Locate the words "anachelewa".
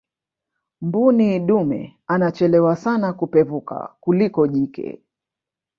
2.07-2.75